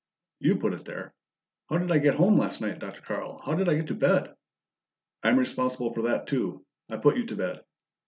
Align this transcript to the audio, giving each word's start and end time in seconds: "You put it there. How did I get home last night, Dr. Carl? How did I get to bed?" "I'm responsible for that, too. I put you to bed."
"You 0.39 0.55
put 0.55 0.73
it 0.73 0.83
there. 0.85 1.13
How 1.69 1.77
did 1.77 1.91
I 1.91 1.99
get 1.99 2.15
home 2.15 2.35
last 2.35 2.59
night, 2.59 2.79
Dr. 2.79 3.01
Carl? 3.01 3.39
How 3.45 3.53
did 3.53 3.69
I 3.69 3.75
get 3.75 3.85
to 3.89 3.93
bed?" 3.93 4.33
"I'm 5.21 5.37
responsible 5.37 5.93
for 5.93 6.01
that, 6.01 6.25
too. 6.25 6.65
I 6.89 6.97
put 6.97 7.17
you 7.17 7.27
to 7.27 7.35
bed." 7.35 7.61